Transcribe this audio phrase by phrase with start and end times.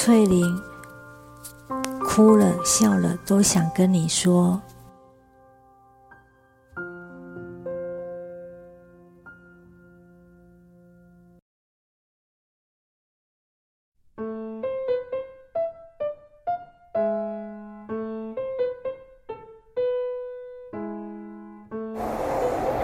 [0.00, 0.62] 翠玲
[2.04, 4.62] 哭了笑了，都想跟你说。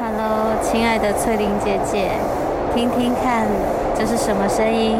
[0.00, 2.10] Hello，亲爱的翠玲姐姐，
[2.74, 3.46] 听听看，
[3.96, 4.98] 这是什么声音？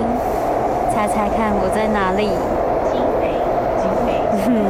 [0.94, 2.30] 猜猜看，我在哪里？
[2.86, 3.34] 精美，
[4.38, 4.62] 精美。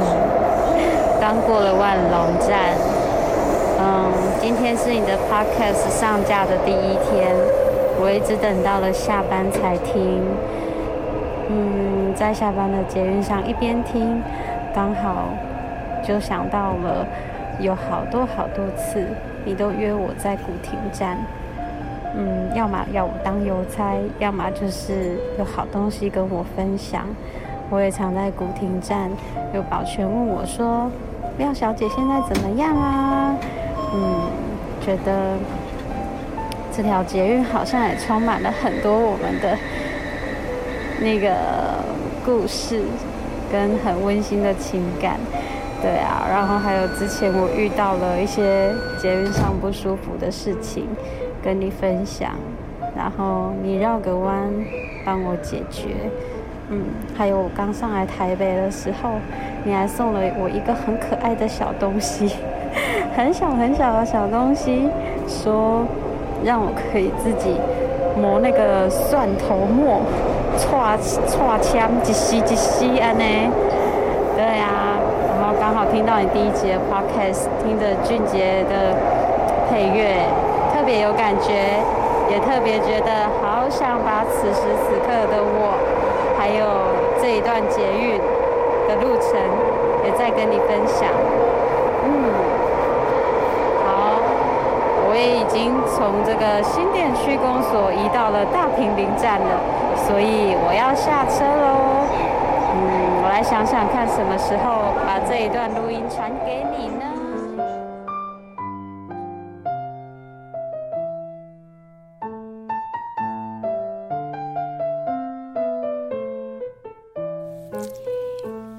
[1.21, 2.73] 刚过了万隆站。
[3.79, 4.11] 嗯，
[4.41, 7.37] 今天是你的 podcast 上架的第一天，
[8.01, 10.23] 我一直等到了下班才听。
[11.51, 14.23] 嗯，在下班的捷运上一边听，
[14.75, 15.29] 刚好
[16.03, 17.07] 就想到了，
[17.61, 19.05] 有好多好多次，
[19.45, 21.19] 你都约我在古亭站。
[22.17, 27.07] 嗯，要么要我当邮差，要么就是有好东西跟我分享。
[27.71, 29.11] 我也常在古亭站，
[29.53, 30.91] 有保全问我说
[31.39, 33.35] ：“廖小姐现在怎么样啊？”
[33.93, 34.31] 嗯，
[34.81, 35.37] 觉得
[36.71, 39.57] 这条捷运好像也充满了很多我们的
[41.01, 41.35] 那个
[42.25, 42.83] 故事，
[43.51, 45.19] 跟很温馨的情感。
[45.83, 50.87] 对啊，然后还有之前我遇到了一些捷运上不舒服的事情。
[51.45, 52.31] 跟你分享，
[52.97, 54.51] 然后你绕个弯
[55.05, 55.91] 帮我解决，
[56.71, 59.11] 嗯，还有我刚上来台北的时候，
[59.63, 62.37] 你还送了我一个很可爱的小东西，
[63.15, 64.89] 很 小很小的小东西，
[65.29, 65.85] 说
[66.43, 67.55] 让我可以自己
[68.19, 70.01] 磨那个蒜头末，
[70.57, 73.25] 串串枪一吸一吸安呢，
[74.35, 74.97] 对呀，
[75.37, 78.97] 然后刚好听到你第一集的 podcast，听着俊杰的
[79.69, 80.25] 配乐。
[80.75, 81.79] 特别有感觉，
[82.29, 85.79] 也特别觉得好想把此时此刻的我，
[86.37, 86.67] 还有
[87.23, 88.19] 这一段捷运
[88.89, 89.39] 的路程，
[90.05, 91.09] 也再跟你分享。
[92.03, 92.11] 嗯，
[93.87, 94.19] 好，
[95.09, 99.55] 我也已经从这个新店区公所移到了大平林站了，
[99.97, 102.03] 所以我要下车喽。
[102.75, 107.14] 嗯，我来想想看，什么时候把这一段录音传给你呢？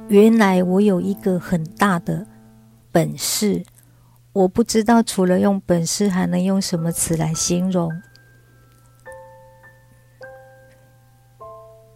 [0.08, 2.28] 原来我有一个很大的
[2.92, 3.64] 本事，
[4.34, 7.92] 我不知道除了用本事还能用什么词来形容。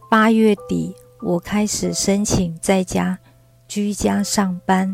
[0.10, 3.20] 八月底，我开始申请在家
[3.68, 4.92] 居家上班。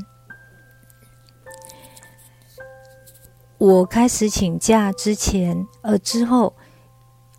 [3.58, 6.54] 我开始请假之前，呃，之后，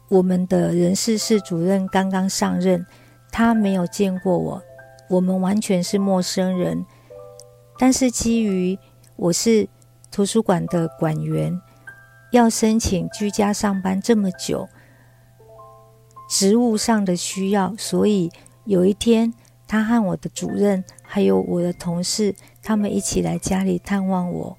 [0.08, 2.86] 我们的人事室主任刚刚上任，
[3.30, 4.62] 他没有见过我。
[5.08, 6.84] 我们完全是陌生人，
[7.78, 8.78] 但是基于
[9.14, 9.68] 我是
[10.10, 11.60] 图书馆的馆员，
[12.32, 14.68] 要申请居家上班这么久，
[16.28, 18.30] 职务上的需要，所以
[18.64, 19.32] 有一天，
[19.68, 24.56] 他和我的主任还有我的同事，他们一起来家里探望我，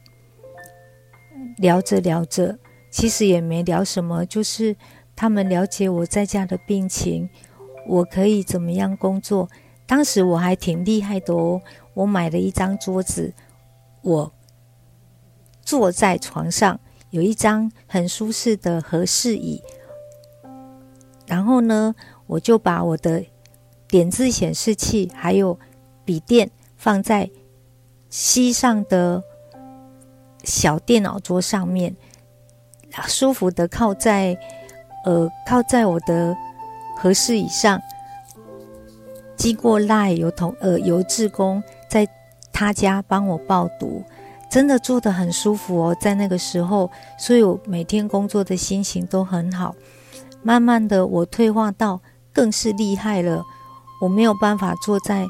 [1.57, 2.57] 聊着聊着，
[2.89, 4.77] 其实也没聊什么，就是
[5.13, 7.29] 他们了解我在家的病情，
[7.85, 9.49] 我可以怎么样工作。
[9.87, 11.61] 当时我还挺厉害的哦，
[11.93, 13.33] 我买了一张桌子，
[14.01, 14.31] 我
[15.61, 16.77] 坐在床上，
[17.09, 19.63] 有一张很舒适的和适椅，
[21.25, 23.23] 然后呢，我就把我的
[23.87, 25.57] 点字显示器还有
[26.03, 27.29] 笔电放在
[28.09, 29.23] 膝上的
[30.43, 31.95] 小电脑桌上面，
[33.07, 34.37] 舒服的靠在
[35.05, 36.35] 呃靠在我的
[36.97, 37.81] 和适椅上。
[39.47, 42.05] 经过赖有同呃有志工在
[42.51, 44.03] 他家帮我报读，
[44.51, 45.95] 真的做的很舒服哦。
[46.01, 49.73] 在那个时候，所以我每天工作的心情都很好。
[50.43, 52.01] 慢慢的，我退化到
[52.33, 53.41] 更是厉害了。
[54.01, 55.25] 我没有办法坐在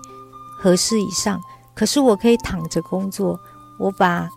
[0.60, 1.40] 合适椅上，
[1.76, 3.40] 可是我可以躺着工作。
[3.78, 4.28] 我把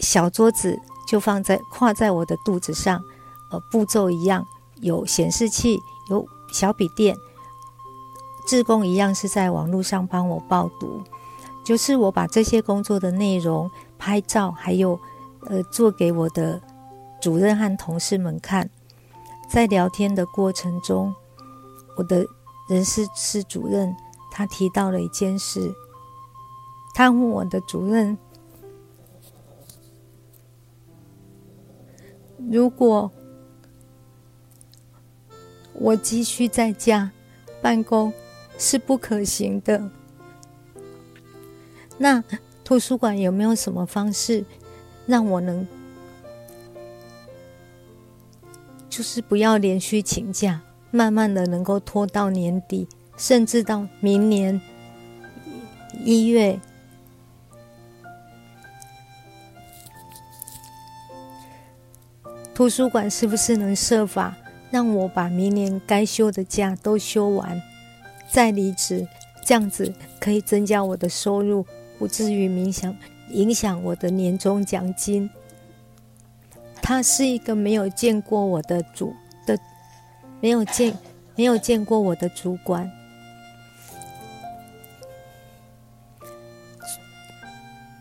[0.00, 0.76] 小桌子
[1.06, 3.00] 就放在跨在我的肚子上，
[3.52, 4.44] 呃，步骤一样，
[4.80, 5.78] 有显示器，
[6.10, 7.14] 有小笔电。
[8.46, 11.02] 志工一样是在网络上帮我报读，
[11.64, 14.98] 就是我把这些工作的内容拍照，还有
[15.46, 16.60] 呃做给我的
[17.20, 18.68] 主任和同事们看。
[19.48, 21.14] 在聊天的过程中，
[21.96, 22.26] 我的
[22.68, 23.94] 人事室主任
[24.30, 25.74] 他提到了一件事，
[26.94, 28.16] 他问我的主任，
[32.50, 33.10] 如果
[35.74, 37.10] 我继续在家。
[37.62, 38.12] 办公
[38.58, 39.90] 是不可行的。
[41.98, 42.22] 那
[42.64, 44.44] 图书馆有没有什么方式
[45.06, 45.66] 让我能，
[48.88, 54.60] 就是不要连续请假，慢慢的能够拖到年底，甚至到明年
[56.04, 56.58] 一月？
[62.54, 64.36] 图书馆是不是能设法
[64.70, 67.60] 让我把明年该休的假都休完，
[68.30, 69.06] 再离职？
[69.44, 71.66] 这样子可以增加我的收入，
[71.98, 72.96] 不至于影响
[73.30, 75.28] 影响我的年终奖金。
[76.80, 79.14] 他是一个没有见过我的主
[79.46, 79.58] 的，
[80.40, 80.96] 没有见
[81.36, 82.90] 没有见过我的主管，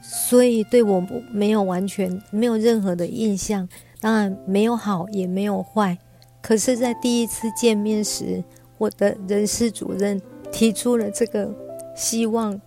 [0.01, 3.67] 所以对我没有完全没有任何的印象。
[3.99, 5.97] 当然没有好，也没有坏。
[6.41, 8.43] 可是，在第一次见面时，
[8.83, 10.21] 我的人事主任
[10.51, 11.49] 提出了这个
[11.95, 12.59] 希望，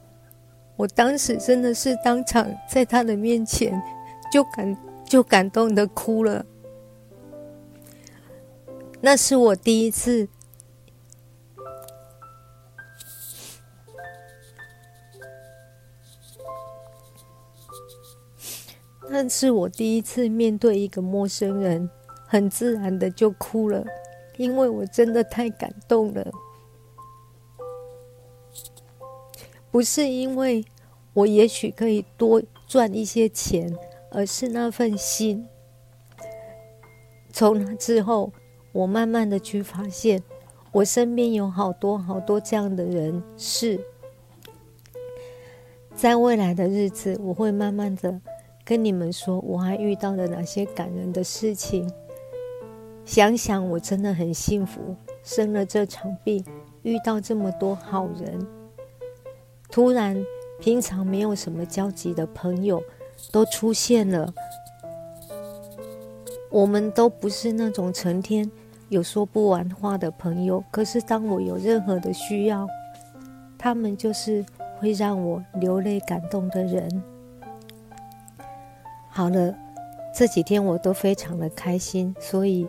[0.74, 3.82] 我当时真的是当场在他的面前
[4.32, 6.46] 就感就感动的哭了。
[9.02, 10.26] 那是我第一次。
[19.08, 21.88] 那是我第一次面对一个陌生人，
[22.26, 23.84] 很自然的就哭了，
[24.36, 26.30] 因为我真的太感动了。
[29.70, 30.64] 不是因为
[31.12, 33.76] 我也许可以多赚一些钱，
[34.10, 35.46] 而是那份心。
[37.32, 38.32] 从那之后，
[38.72, 40.22] 我慢慢的去发现，
[40.72, 43.78] 我身边有好多好多这样的人，是
[45.94, 48.20] 在未来的日子，我会慢慢的。
[48.64, 51.88] 跟你们说，我还遇到了哪些感人的事情？
[53.06, 56.44] 想想我真的很幸福，生了这场病，
[56.82, 58.46] 遇到这么多好人。
[59.70, 60.20] 突然，
[60.60, 62.82] 平常没有什么交集的朋友
[63.30, 64.34] 都出现了。
[66.50, 68.50] 我们都不是那种成天
[68.88, 72.66] 有说不完话的朋友，可是当我有任何的需要，
[73.56, 74.44] 他们就是
[74.78, 77.02] 会让我流泪感动的人。
[79.08, 79.54] 好了，
[80.12, 82.66] 这几天我都非常的开心，所以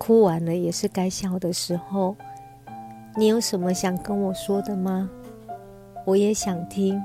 [0.00, 2.16] 哭完了也是该笑的时候。
[3.16, 5.10] 你有什么想跟我说的吗？
[6.06, 6.98] 我也想听。